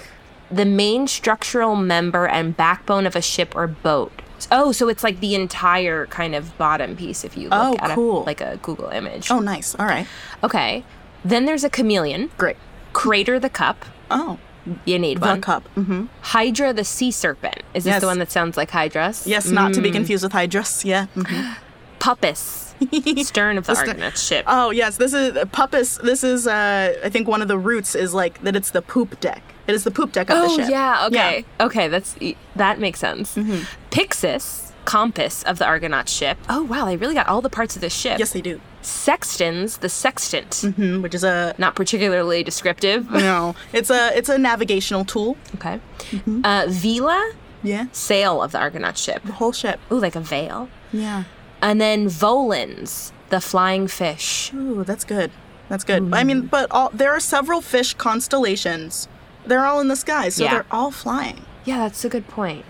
[0.51, 4.13] The main structural member and backbone of a ship or boat.
[4.51, 7.95] Oh, so it's like the entire kind of bottom piece if you look Oh, at
[7.95, 8.23] cool.
[8.23, 9.31] a, like a Google image.
[9.31, 9.75] oh, nice.
[9.77, 10.07] All right.
[10.43, 10.83] Okay.
[11.25, 12.31] Then there's a chameleon.
[12.39, 12.57] Great.
[12.93, 13.85] Crater the cup.
[14.11, 14.39] Oh,
[14.87, 15.41] You need the one.
[15.41, 15.69] cup.
[15.75, 17.63] hmm Hydra the sea serpent.
[17.75, 18.01] Is this Yes.
[18.01, 19.27] the one that sounds like Hydras?
[19.27, 19.75] Yes, not Mm.
[19.75, 20.85] to be confused with Hydrus.
[20.85, 21.07] Yeah.
[21.17, 21.57] mhm.
[22.01, 22.67] Puppis.
[23.27, 24.45] Stern of the, The Argonaut ship.
[24.49, 26.01] Oh yes, this is Puppis.
[26.03, 28.57] This is uh, I think one of the roots is like that.
[28.57, 29.43] It's the poop deck.
[29.67, 30.71] It is the poop deck of the Oh ship.
[30.71, 32.17] yeah, okay, okay, that's
[32.57, 33.37] that makes sense.
[33.37, 33.65] Mm-hmm.
[33.91, 36.39] Pyxis, compass of the Argonaut ship.
[36.49, 38.19] Oh wow, they really got all the parts of this ship.
[38.19, 38.61] Yes, they do.
[38.83, 40.63] Sextans, the sextant.
[40.75, 43.11] hmm which is a Not particularly descriptive.
[43.11, 43.55] no.
[43.75, 45.37] It's a it's a navigational tool.
[45.57, 45.81] okay.
[46.13, 46.41] Mm-hmm.
[46.45, 47.33] Uh, Vela,
[47.63, 47.87] Yeah.
[47.93, 49.23] sail of the Argonaut ship.
[49.25, 49.79] The whole ship.
[49.93, 50.69] Ooh, like a veil.
[50.93, 51.25] Yeah.
[51.63, 54.53] And then Volans, the flying fish.
[54.55, 55.31] Ooh, that's good.
[55.69, 56.13] That's good.
[56.13, 59.09] I mean, but all there are several fish constellations.
[59.47, 60.51] They're all in the sky, so Yeah.
[60.51, 61.45] they're all flying.
[61.65, 62.65] Yeah, that's a good point.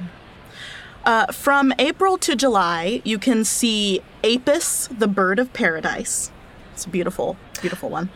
[1.05, 6.31] Uh, from April to July, you can see Apus, the bird of paradise.
[6.75, 8.11] It's a beautiful, beautiful one.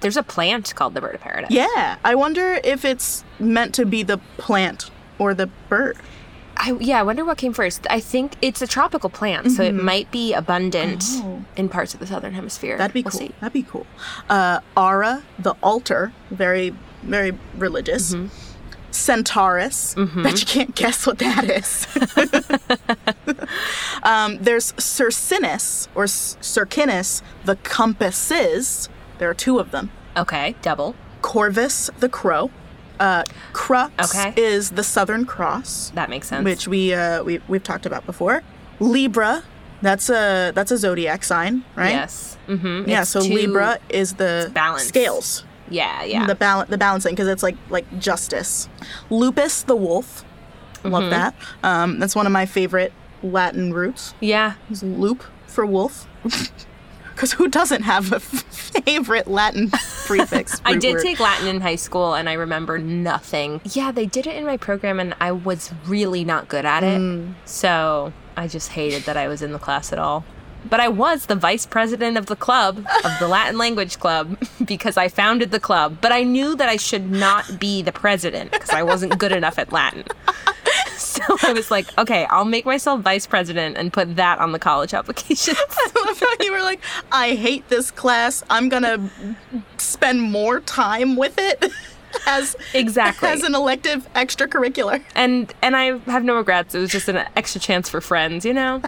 [0.00, 1.50] There's a plant called the bird of paradise.
[1.50, 5.96] Yeah, I wonder if it's meant to be the plant or the bird.
[6.64, 7.84] I, yeah, I wonder what came first.
[7.90, 11.26] I think it's a tropical plant, so it might be abundant Mm-hmm.
[11.28, 11.44] Oh.
[11.56, 12.78] in parts of the southern hemisphere.
[12.78, 13.20] That'd be We'll cool.
[13.20, 13.32] see.
[13.40, 13.84] That'd be cool.
[14.30, 16.72] Uh, Ara, the altar, very,
[17.02, 18.14] very religious.
[18.14, 18.28] Mm-hmm.
[18.92, 21.86] Centaurus, bet you can't guess what that is.
[24.02, 28.88] um, there's Circinus, or Circinus, the compasses.
[29.18, 29.90] There are two of them.
[30.16, 30.94] Okay, double.
[31.22, 32.50] Corvus, the crow.
[33.02, 34.32] Uh, Crux Okay.
[34.36, 36.44] is the Southern Cross, That makes sense.
[36.44, 38.42] which we uh, we we've talked about before.
[38.78, 39.42] Libra,
[39.82, 41.90] that's a that's a zodiac sign, right?
[41.90, 42.36] Yes.
[42.48, 42.88] Mm-hmm.
[42.88, 44.84] Yeah, so Libra is the balance.
[44.84, 46.26] scales, Yeah, yeah.
[46.26, 48.68] the bal- the balancing because it's like like justice.
[49.10, 50.24] Lupus the wolf,
[50.84, 50.90] Mm-hmm.
[50.94, 51.34] love that.
[51.62, 54.14] Um, that's one of my favorite Latin roots.
[54.20, 54.54] yeah.
[54.70, 56.06] Is loop for wolf.
[57.14, 59.70] Because who doesn't have a favorite Latin
[60.06, 60.60] prefix?
[60.64, 61.02] I did word?
[61.02, 63.60] take Latin in high school and I remember nothing.
[63.64, 67.00] Yeah, they did it in my program and I was really not good at it.
[67.00, 67.34] Mm.
[67.44, 70.24] So I just hated that I was in the class at all.
[70.68, 74.96] But I was the vice president of the club, of the Latin language club, because
[74.96, 75.98] I founded the club.
[76.00, 79.58] But I knew that I should not be the president because I wasn't good enough
[79.58, 80.04] at Latin.
[80.96, 84.58] So I was like, okay, I'll make myself vice president and put that on the
[84.58, 85.54] college application.
[85.58, 88.42] I love how you were like, I hate this class.
[88.48, 89.10] I'm gonna
[89.76, 91.70] spend more time with it
[92.26, 93.28] as Exactly.
[93.28, 95.02] as an elective extracurricular.
[95.14, 96.74] and and I have no regrets.
[96.74, 98.80] It was just an extra chance for friends, you know?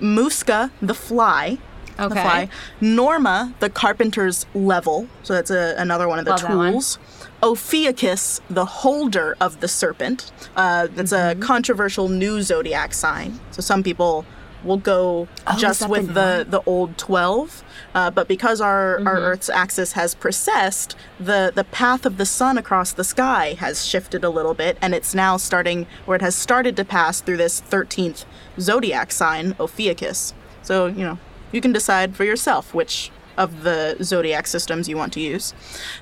[0.00, 1.58] Musca, the fly.
[1.96, 2.48] The fly.
[2.80, 5.08] Norma, the carpenter's level.
[5.22, 6.40] So that's a, another one of the Love
[6.72, 6.98] tools.
[7.42, 10.30] Ophiuchus, the holder of the serpent.
[10.56, 11.40] Uh, that's Mm-hmm.
[11.42, 13.40] a controversial new zodiac sign.
[13.50, 14.26] So some people
[14.64, 17.62] will go Oh, just the with the, the old 12.
[17.94, 19.06] Uh, but because our, Mm-hmm.
[19.08, 23.84] our Earth's axis has precessed, the, the path of the sun across the sky has
[23.84, 27.36] shifted a little bit, and it's now starting, or it has started to pass through
[27.38, 28.24] this 13th
[28.60, 30.32] zodiac sign, Ophiuchus.
[30.62, 31.18] So, you know,
[31.52, 35.54] you can decide for yourself which of the zodiac systems you want to use.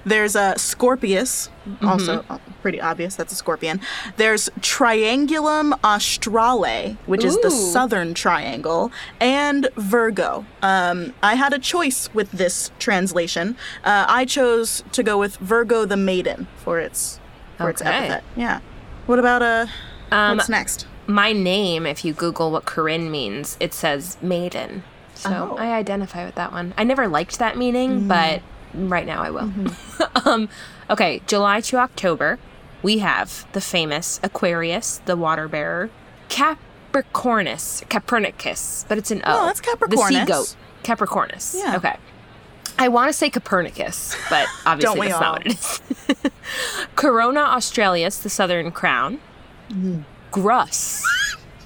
[0.04, 1.50] There's a Scorpius,
[1.82, 3.80] also uh, pretty obvious, that's a scorpion.
[4.16, 10.46] There's Triangulum Australe, which is the southern triangle, and Virgo.
[10.62, 13.56] Um, I had a choice with this translation.
[13.84, 17.20] Uh, I chose to go with Virgo the Maiden for its
[17.58, 18.24] for its epithet.
[18.36, 18.60] Yeah.
[19.06, 19.66] What about uh?
[20.10, 20.86] Um, what's next?
[21.06, 24.84] My name, if you Google what Corinne means, it says maiden.
[25.24, 25.56] So Oh.
[25.56, 26.74] I identify with that one.
[26.76, 28.42] I never liked that meaning, but
[28.74, 29.50] right now I will.
[30.24, 30.48] um,
[30.90, 32.38] okay, July to October,
[32.82, 35.90] we have the famous Aquarius, the water bearer,
[36.28, 39.42] Capricornus, Capernicus, but it's an O.
[39.42, 39.98] Oh, that's Capricornus.
[40.12, 41.54] The sea goat, Capricornus.
[41.56, 41.76] Yeah.
[41.76, 41.96] Okay.
[42.78, 45.20] I want to say Copernicus, but obviously that's all?
[45.20, 46.32] not what it is.
[46.96, 49.20] Corona Australis, the southern crown.
[49.70, 50.00] Mm-hmm.
[50.32, 51.02] Grus,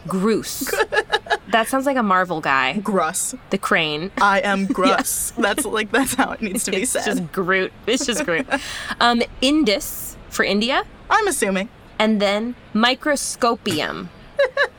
[0.08, 0.70] Groose.
[1.50, 2.80] that sounds like a Marvel guy.
[2.82, 3.38] Gruss.
[3.50, 4.10] The crane.
[4.20, 5.34] I am Gruss.
[5.36, 6.98] That's like that's how it needs to be said.
[6.98, 7.18] It's said.
[7.18, 7.72] just Groot.
[7.86, 8.46] It's just Groot.
[9.00, 11.68] um, Indus for India, I'm assuming
[11.98, 14.10] and then microscopium.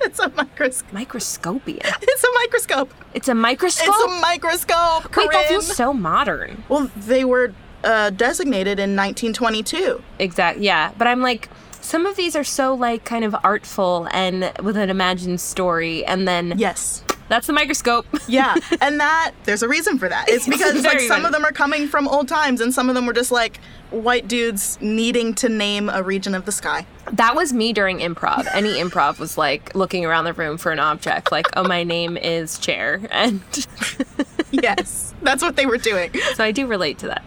[0.02, 0.94] it's a microscope.
[0.94, 1.80] Microscopium.
[2.02, 2.94] It's a microscope.
[3.14, 3.88] It's a microscope.
[3.88, 5.04] It's a microscope.
[5.18, 5.48] Wait, that Corinne.
[5.48, 6.64] feels so modern.
[6.70, 10.02] well, they were uh, designated in 1922.
[10.20, 10.66] Exactly.
[10.66, 11.50] Yeah, but I'm like,
[11.90, 16.28] some of these are so like kind of artful and with an imagined story, and
[16.28, 17.04] then Yes.
[17.30, 18.06] that's the microscope.
[18.28, 20.30] Yeah, and that there's a reason for that.
[20.30, 21.26] It's because like some funny.
[21.26, 24.28] of them are coming from old times, and some of them were just like white
[24.28, 26.86] dudes needing to name a region of the sky.
[27.12, 28.48] That was me during improv.
[28.54, 32.16] Any improv was like looking around the room for an object, like, oh, my name
[32.18, 33.42] is chair, and
[34.52, 36.12] Yes, that's what they were doing.
[36.36, 37.24] so I do relate to that.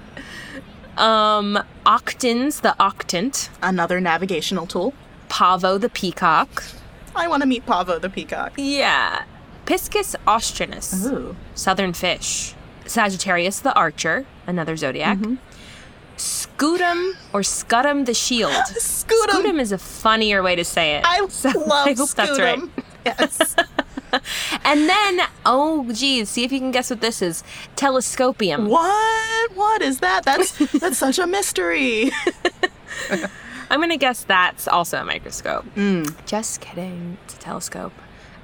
[0.98, 4.94] Um, Octans, the octant, Another navigational tool.
[5.28, 6.62] Pavo, the peacock.
[7.16, 8.52] I want to meet Pavo the peacock.
[8.56, 9.24] Yeah.
[9.66, 11.36] Piscis austrinus, Ooh.
[11.54, 12.54] southern fish.
[12.84, 15.18] Sagittarius, the archer, another zodiac.
[16.16, 18.52] Scutum or scutum, the shield.
[18.76, 19.42] Scoot 'em.
[19.44, 21.04] Scutum is a funnier way to say it.
[21.06, 22.60] I So love I hope that's right.
[23.06, 23.56] Yes.
[24.64, 27.42] And then, oh geez, see if you can guess what this is.
[27.76, 28.68] Telescopium.
[28.68, 29.56] what?
[29.56, 30.24] What is that?
[30.24, 32.10] That's that's such a mystery.
[33.70, 35.64] I'm gonna guess that's also a microscope.
[35.76, 36.14] Mm.
[36.26, 37.16] Just kidding.
[37.24, 37.92] It's a telescope.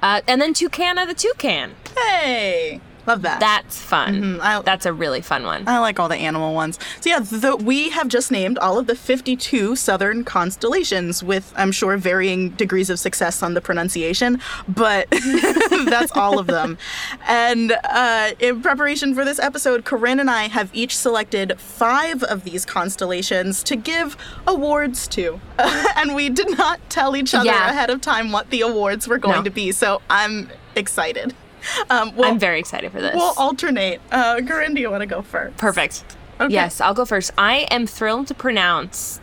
[0.01, 1.75] Uh, and then Toucana the toucan.
[1.95, 3.39] Hey, love that.
[3.39, 4.21] That's fun.
[4.21, 5.67] Mhm, I- That's a really fun one.
[5.67, 6.77] I like all the animal ones.
[7.01, 11.71] So yeah, the, we have just named all of the 52 southern constellations with, I'm
[11.71, 15.07] sure, varying degrees of success on the pronunciation, but
[15.85, 16.77] that's all of them.
[17.27, 22.43] And uh, in preparation for this episode, Corinne and I have each selected five of
[22.43, 24.15] these constellations to give
[24.47, 25.39] awards to.
[25.59, 27.69] and we did not tell each other Yeah.
[27.69, 29.43] ahead of time what the awards were going No.
[29.43, 31.33] to be, so I'm excited.
[31.89, 33.15] Um, we'll, I'm very excited for this.
[33.15, 33.99] we'll alternate.
[34.11, 35.57] Uh, Corinne, do you want to go first?
[35.57, 36.03] Perfect.
[36.39, 36.53] Okay.
[36.53, 37.31] Yes, I'll go first.
[37.37, 39.19] I am thrilled to pronounce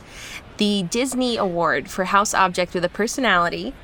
[0.59, 3.75] the Disney Award for House Object with a Personality.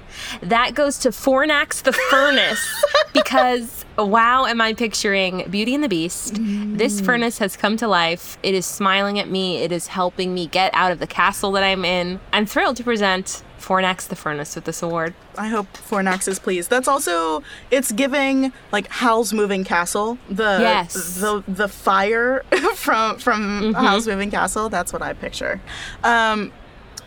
[0.42, 6.38] That goes to Fornax the Furnace because wow, am I picturing Beauty and the Beast?
[6.40, 8.36] This furnace has come to life.
[8.42, 9.58] It is smiling at me.
[9.58, 12.20] It is helping me get out of the castle that I'm in.
[12.32, 15.14] I'm thrilled to present Fornax the Furnace with this award.
[15.38, 16.68] I hope Fornax is pleased.
[16.68, 21.16] That's also it's giving like Howl's Moving Castle the Yes.
[21.16, 22.44] the the fire
[22.74, 24.68] from from Howl's Moving Castle.
[24.68, 25.60] That's what I picture.
[26.04, 26.52] Um,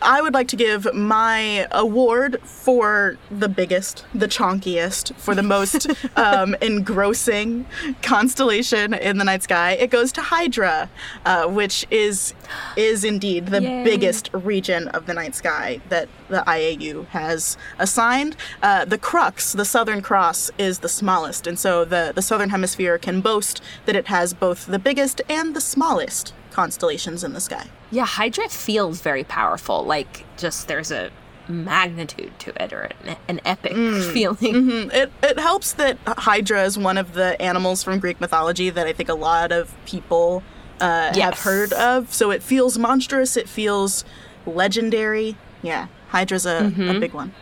[0.05, 5.87] I would like to give my award for the biggest, the chonkiest, for the most
[6.15, 7.65] um, engrossing
[8.03, 9.71] constellation in the night sky.
[9.71, 10.89] It goes to Hydra,
[11.25, 12.35] uh, which is
[12.75, 13.83] is indeed the Yay.
[13.83, 18.35] biggest region of the night sky that the IAU has assigned.
[18.61, 22.99] Uh, the Crux, the Southern Cross, is the smallest, and so the the Southern Hemisphere
[22.99, 27.67] can boast that it has both the biggest and the smallest constellations in the sky.
[27.91, 29.83] Yeah, Hydra feels very powerful.
[29.83, 31.11] Like just there's a
[31.47, 33.73] magnitude to it or an, an epic
[34.13, 34.53] feeling.
[34.53, 38.87] Mm, It it helps that Hydra is one of the animals from Greek mythology that
[38.87, 40.41] I think a lot of people
[40.79, 42.13] uh, have heard of.
[42.13, 43.37] So it feels monstrous.
[43.37, 44.05] It feels
[44.45, 45.35] legendary.
[45.61, 47.33] Yeah, Hydra's a, a big one.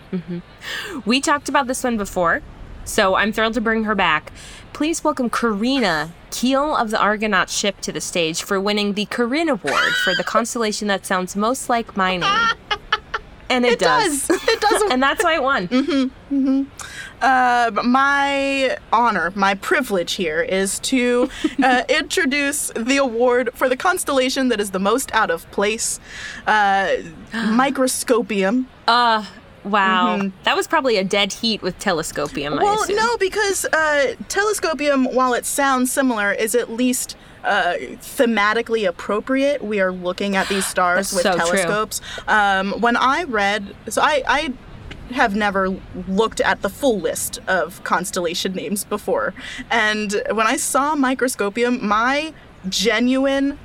[1.06, 2.42] We talked about this one before,
[2.86, 4.32] so I'm thrilled to bring her back.
[4.74, 9.48] Please welcome Carina, keel of the Argonaut ship, to the stage for winning the Corinne
[9.48, 12.50] Award for the constellation that sounds most like my name.
[13.52, 14.30] And it, It does.
[14.30, 14.92] It does.
[14.92, 15.68] And that's why it won.
[15.68, 16.36] Mm hmm.
[16.36, 16.66] Mm
[17.22, 21.30] Uh, my honor, my privilege here is to
[21.64, 26.00] uh, introduce the award for the constellation that is the most out of place,
[26.48, 26.96] uh,
[27.34, 28.68] Microscopium.
[28.88, 29.24] Uh,
[29.64, 30.32] wow.
[30.44, 32.94] That was probably a dead heat with telescopium, I Mm-hmm.
[32.94, 39.64] Well, no, because uh, telescopium, while it sounds similar, is at least uh, thematically appropriate.
[39.64, 42.02] We are looking at these stars with so telescopes.
[42.28, 44.54] Um, when I read, so I, I
[45.14, 45.70] have never
[46.08, 49.34] looked at the full list of constellation names before,
[49.70, 52.34] and when I saw microscopium, my
[52.70, 53.60] genuine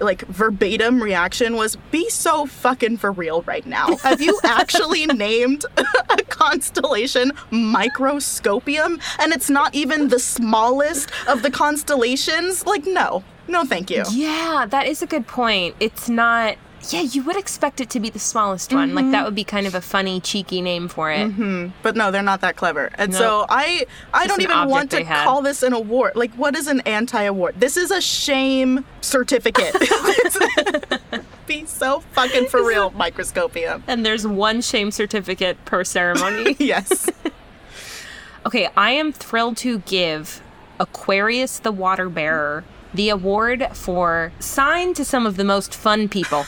[0.00, 5.64] like verbatim reaction was be so fucking for real right now have you actually named
[6.10, 13.64] a constellation microscopium and it's not even the smallest of the constellations like no no
[13.64, 15.76] thank you Yeah, that is a good point.
[15.78, 16.56] It's not.
[16.90, 18.94] Yeah, you would expect it to be the smallest one.
[18.94, 19.24] Like that mm-hmm.
[19.24, 21.28] would be kind of a funny, cheeky name for it.
[21.28, 21.68] Mm-hmm.
[21.82, 22.90] but no they're not that clever.
[22.94, 23.18] And No.
[23.18, 26.14] so i i Just don't even want to call this an award.
[26.14, 27.56] Like what is an anti-award?
[27.58, 29.74] This is a shame certificate.
[31.46, 36.56] Be so fucking for real microscopium And there's one shame certificate per ceremony.
[36.58, 37.08] yes.
[38.44, 40.40] Okay, I am thrilled to give
[40.78, 42.64] Aquarius the Water Bearer
[42.96, 46.44] the award for sign to some of the most fun people.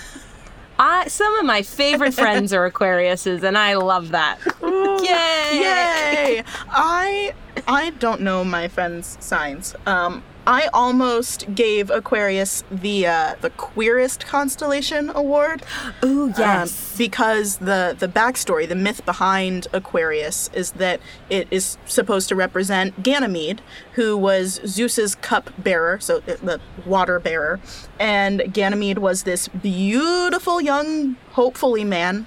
[0.79, 4.39] I, some of my favorite friends are Aquariuses, and I love that.
[4.63, 5.61] Yay!
[5.61, 6.45] Yay!
[6.71, 7.35] I
[7.67, 9.75] I don't know my friends' signs.
[9.87, 15.63] Um, I almost gave Aquarius the uh, the queerest constellation award.
[16.03, 16.97] Ooh, um, yes.
[16.97, 23.03] because the the backstory, the myth behind Aquarius is that it is supposed to represent
[23.03, 23.61] Ganymede,
[23.93, 27.61] who was Zeus's cup bearer, so uh, the water bearer,
[28.01, 32.27] and Ganymede was this beautiful young, hopefully man.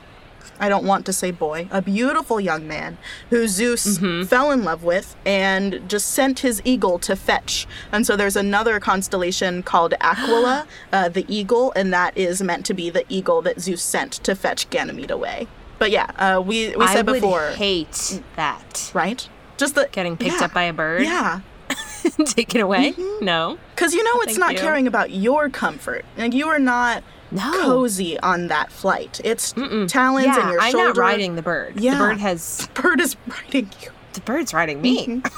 [0.60, 2.98] I don't want to say boy, a beautiful young man
[3.30, 7.68] who Zeus fell in love with and just sent his eagle to fetch.
[7.92, 12.74] And so there's another constellation called Aquila, uh, the eagle, and that is meant to
[12.74, 15.48] be the eagle that Zeus sent to fetch Ganymede away.
[15.80, 18.92] But yeah, uh, we we I said would before, hate that.
[18.94, 19.28] right?
[19.58, 21.42] Just the Getting picked yeah, up by a bird, Yeah,
[22.26, 22.94] taken away.
[23.20, 24.60] No, because you know it's Thank not you.
[24.60, 26.06] caring about your comfort.
[26.18, 27.52] Like you are not No.
[27.64, 29.22] cozy on that flight.
[29.24, 30.88] It's talons yeah, in your I'm shoulder.
[30.88, 31.80] not riding the bird.
[31.80, 31.94] Yeah.
[31.94, 33.90] The bird has The Bird is riding you.
[34.14, 35.22] the bird's riding me.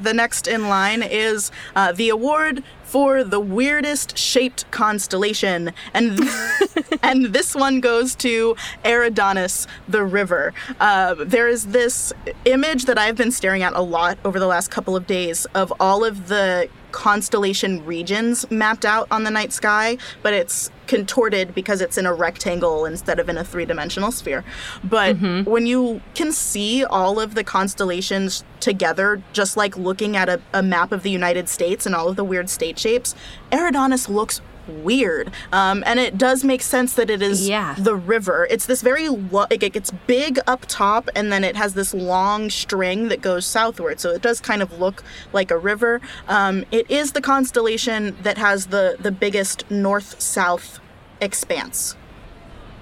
[0.00, 6.20] The next in line is uh, the award for the weirdest shaped constellation, and
[7.02, 10.52] and this one goes to Eridanus, the river.
[10.78, 12.12] Uh, there is this
[12.44, 15.72] image that I've been staring at a lot over the last couple of days of
[15.80, 21.80] all of the constellation regions mapped out on the night sky, but it's contorted because
[21.80, 24.44] it's in a rectangle instead of in a three dimensional sphere.
[24.82, 25.50] But mm-hmm.
[25.50, 30.62] when you can see all of the constellations together, just like looking at a, a
[30.62, 33.14] map of the United States and all of the weird state shapes,
[33.50, 35.30] Eridanus looks weird.
[35.52, 37.74] Um, and it does make sense that it is Yeah.
[37.78, 38.46] the river.
[38.50, 41.92] It's this very, lo- like, it gets big up top and then it has this
[41.94, 44.00] long string that goes southward.
[44.00, 45.02] So it does kind of look
[45.32, 46.00] like a river.
[46.28, 50.80] Um, it is the constellation that has the, the biggest north south
[51.20, 51.96] expanse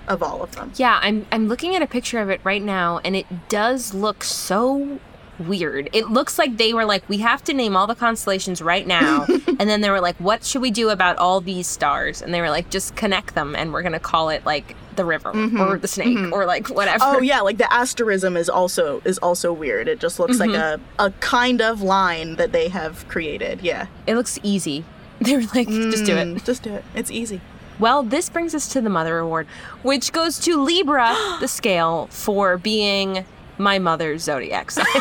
[0.09, 0.72] of all of them.
[0.76, 4.24] Yeah, I'm I'm looking at a picture of it right now and it does look
[4.24, 4.99] so
[5.41, 5.91] weird.
[5.93, 9.26] It looks like they were like we have to name all the constellations right now
[9.47, 12.22] and then they were like what should we do about all these stars?
[12.22, 15.05] And they were like just connect them and we're going to call it like the
[15.05, 15.61] river mm-hmm.
[15.61, 16.32] or the snake mm-hmm.
[16.32, 17.05] or like whatever.
[17.05, 19.88] Oh yeah, like the asterism is also is also weird.
[19.88, 20.82] It just looks like mm-hmm.
[20.99, 23.62] a, a kind of line that they have created.
[23.62, 23.86] Yeah.
[24.07, 24.84] It looks easy.
[25.20, 26.28] They were like just do it.
[26.28, 26.82] Mm, Just do it.
[26.95, 27.43] It's easy.
[27.78, 29.47] Well, this brings us to the Mother Award,
[29.82, 33.26] which goes to Libra, the scale, for being
[33.61, 34.87] my mother's zodiac sign.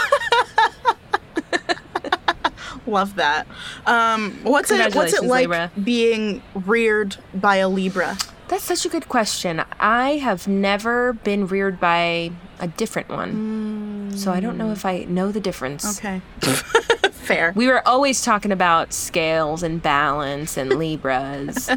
[2.86, 3.48] Love that.
[3.86, 4.96] Um, what's it?
[4.96, 5.72] What's it like Libra.
[5.84, 8.18] being reared by a Libra?
[8.48, 9.64] That's such a good question.
[9.80, 14.12] I have never been reared by a different one.
[14.16, 16.00] So I don't know if I know the difference.
[16.00, 16.22] Okay.
[17.22, 17.54] Fair.
[17.56, 21.70] We were always talking about scales and balance and Libras.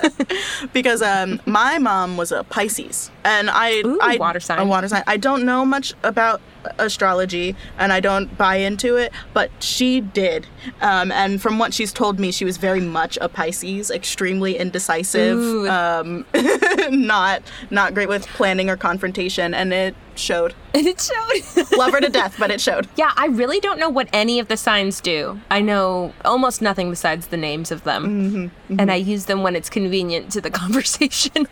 [0.72, 4.58] because um, my mom was a Pisces, and I, Ooh, I water sign.
[4.58, 5.02] a water sign.
[5.06, 6.40] I don't know much about
[6.78, 10.46] astrology, and I don't buy into it, but she did.
[10.80, 15.66] Um, and from what she's told me, she was very much a Pisces, extremely indecisive,
[15.68, 16.24] um,
[16.90, 20.54] not not great with planning or confrontation, and it showed.
[20.72, 21.76] and it showed.
[21.76, 22.88] Love her to death, but it showed.
[22.96, 25.40] yeah, I really don't know what any of the signs do.
[25.50, 28.50] I know almost nothing besides the names of them.
[28.68, 31.46] And I use them when it's convenient to the conversation.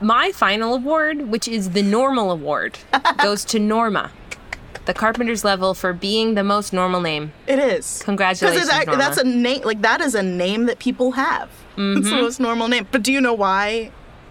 [0.00, 2.78] My final award, which is the Normal Award,
[3.22, 4.10] goes to Norma,
[4.84, 7.32] the Carpenter's level for being the most normal name.
[7.46, 8.02] It is.
[8.04, 9.02] Congratulations, Because Norma.
[9.02, 9.62] that's a name.
[9.62, 11.48] Like that is a name that people have.
[11.78, 12.86] It's the most normal name.
[12.90, 13.90] But do you know why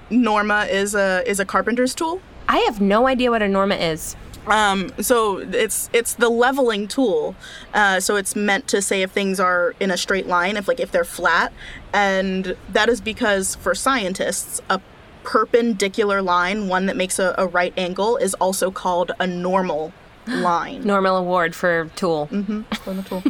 [0.09, 2.21] Norma is a is a carpenter's tool?
[2.47, 4.15] I have no idea what a Norma is.
[4.47, 7.35] Um, so it's it's the leveling tool.
[7.73, 10.79] Uh, so it's meant to say if things are in a straight line, if like
[10.79, 11.51] if they're flat,
[11.93, 14.79] and that is because for scientists, a
[15.25, 19.91] perpendicular line, one that makes a, a right angle, is also called a normal
[20.27, 20.83] line.
[20.85, 22.27] Normal Award for Tool.
[22.27, 23.23] for the tool.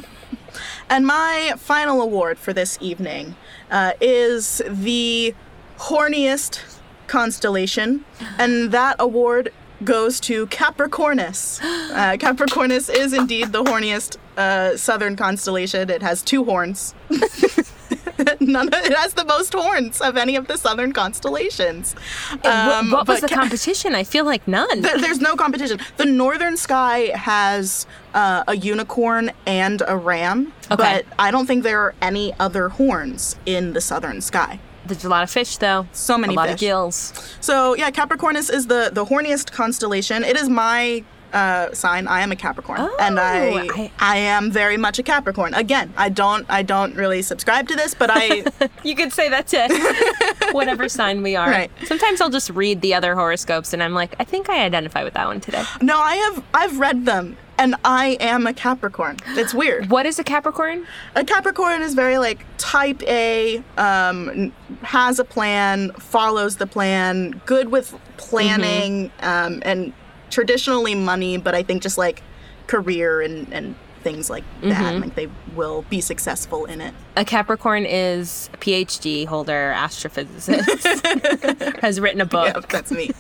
[0.90, 3.36] and my final award for this evening
[3.72, 5.34] uh, is the
[5.78, 8.06] horniest constellation,
[8.38, 9.52] and that award
[9.84, 11.62] goes to Capricornus.
[11.96, 15.90] Uh, Capricornus is indeed the horniest uh, southern constellation.
[15.90, 16.94] It has two horns.
[18.40, 21.96] None of, it has the most horns of any of the southern constellations.
[22.44, 23.96] Um, what was the Ca- competition?
[23.96, 24.82] I feel like none.
[24.82, 25.80] there- there's no competition.
[25.98, 30.76] The northern sky has uh, a unicorn and a ram, Okay.
[30.76, 34.60] but I don't think there are any other horns in the southern sky.
[34.86, 35.88] There's a lot of fish, though.
[35.94, 36.54] So many a lot fish.
[36.54, 37.14] of gills.
[37.42, 40.24] So yeah, Capricornus is the the horniest constellation.
[40.24, 41.04] It is my
[41.36, 42.08] uh, sign.
[42.08, 45.54] I am a Capricorn, and I, Oh, I- I am very much a Capricorn.
[45.54, 48.46] Again, I don't I don't really subscribe to this, but I
[48.84, 51.50] You could say that to whatever sign we are.
[51.50, 51.70] Right.
[51.86, 55.14] Sometimes I'll just read the other horoscopes and I'm like, I think I identify with
[55.14, 55.64] that one today.
[55.82, 59.18] no, I have I've read them, and I am a Capricorn.
[59.42, 59.90] It's weird.
[59.90, 60.88] What is a Capricorn?
[61.16, 64.52] A Capricorn is very like type A, um,
[64.84, 69.94] has a plan, follows the plan, good with planning, um, and
[70.36, 72.22] traditionally money, but I think just like
[72.68, 75.00] career and, and things like that.
[75.00, 76.94] Like they will be successful in it.
[77.16, 82.54] A Capricorn is a PhD holder, astrophysicist, has written a book.
[82.54, 83.12] Yep, that's me.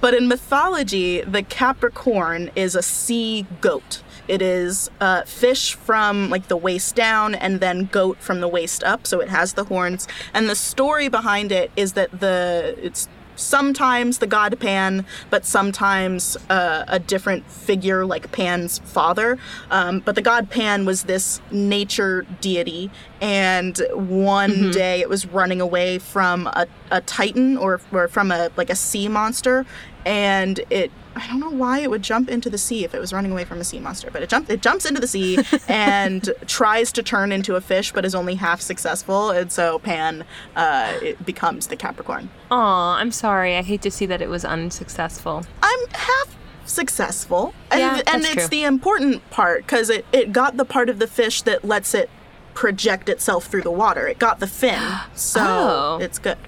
[0.00, 4.02] but in mythology, the Capricorn is a sea goat.
[4.26, 8.82] It is uh, fish from like the waist down and then goat from the waist
[8.82, 10.08] up, so it has the horns.
[10.34, 13.08] And the story behind it is that the it's
[13.38, 19.38] sometimes the god Pan, but sometimes uh, a different figure like Pan's father.
[19.70, 25.60] Um, but the god Pan was this nature deity, and one day it was running
[25.60, 29.66] away from a, a titan or, or from a like a sea monster,
[30.06, 30.90] and it.
[31.16, 33.44] I don't know why it would jump into the sea if it was running away
[33.44, 35.38] from a sea monster, but it jump it jumps into the sea
[35.68, 40.24] and tries to turn into a fish, but is only half successful, and so Pan
[40.54, 42.30] uh, it becomes the Capricorn.
[42.52, 43.56] Aw, I'm sorry.
[43.56, 45.44] I hate to see that it was unsuccessful.
[45.60, 46.36] I'm half
[46.66, 47.52] successful.
[47.72, 48.46] And, Yeah, and it's true.
[48.48, 52.10] the important part because it, it got the part of the fish that lets it
[52.54, 54.06] project itself through the water.
[54.06, 54.80] It got the fin.
[55.14, 55.98] So Oh.
[56.00, 56.38] it's good.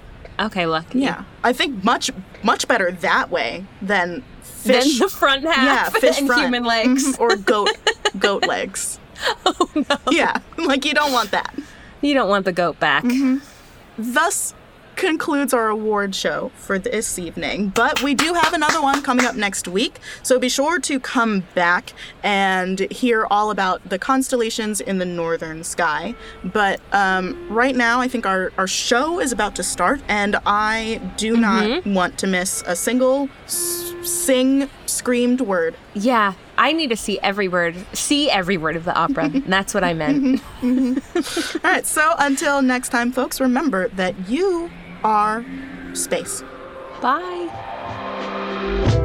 [0.41, 1.01] Okay, lucky.
[1.01, 1.25] Yeah.
[1.45, 2.11] I think much,
[2.43, 4.99] much better that way than fish.
[4.99, 6.43] the front half yeah, fish and front.
[6.43, 7.05] human legs.
[7.17, 7.71] Mhm, or goat
[8.19, 8.99] goat legs.
[9.45, 9.97] Oh no.
[10.11, 11.55] Yeah, like you don't want that.
[12.01, 13.05] You don't want the goat back.
[13.05, 13.39] Mm-hmm.
[13.99, 14.55] Thus
[15.01, 17.71] concludes our award show for this evening.
[17.71, 21.45] But we do have another one coming up next week, so be sure to come
[21.55, 26.15] back and hear all about the constellations in the northern sky.
[26.45, 31.01] But um, right now, I think our, our show is about to start, and I
[31.17, 31.41] do mm-hmm.
[31.41, 35.77] not want to miss a single s- sing screamed word.
[35.95, 39.25] Yeah, I need to see every word, see every word of the opera.
[39.25, 40.23] and that's what I meant.
[40.23, 40.79] Mm-hmm.
[40.91, 41.59] Mm-hmm.
[41.67, 44.71] All right, so until next time, folks, remember that you
[45.05, 45.45] are
[45.95, 46.43] space.
[47.01, 48.99] Bye.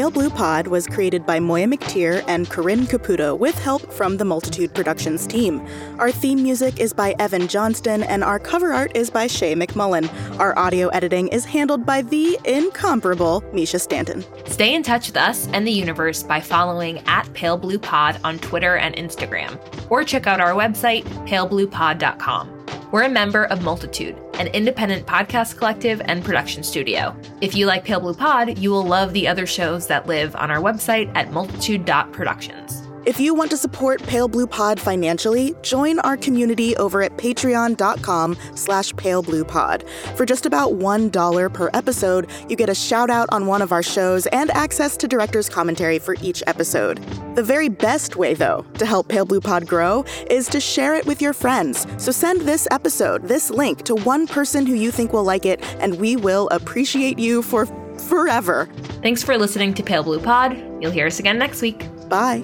[0.00, 4.24] Pale Blue Pod was created by Moiya McTier and Corinne Caputo with help from the
[4.24, 5.60] Multitude Productions team.
[5.98, 10.08] Our theme music is by Evan Johnston and our cover art is by Shae McMullin.
[10.38, 14.24] Our audio editing is handled by the incomparable Mischa Stanton.
[14.46, 18.38] Stay in touch with us and the universe by following at Pale Blue Pod on
[18.38, 22.88] Twitter and Instagram, or check out our website, palebluepod.com.
[22.90, 27.14] We're a member of Multitude, an independent podcast collective and production studio.
[27.42, 30.50] If you like Pale Blue Pod, you will love the other shows that live on
[30.50, 32.79] our website at multitude.productions.
[33.06, 38.36] If you want to support Pale Blue Pod financially, join our community over at patreon.com
[38.54, 39.88] slash palebluepod.
[40.16, 43.82] For just about $1 per episode, you get a shout out on one of our
[43.82, 46.98] shows and access to director's commentary for each episode.
[47.36, 51.06] The very best way, though, to help Pale Blue Pod grow is to share it
[51.06, 51.86] with your friends.
[51.96, 55.62] So send this episode, this link, to one person who you think will like it,
[55.80, 57.64] and we will appreciate you for
[58.08, 58.68] forever.
[59.02, 60.58] Thanks for listening to Pale Blue Pod.
[60.82, 61.86] You'll hear us again next week.
[62.10, 62.42] Bye.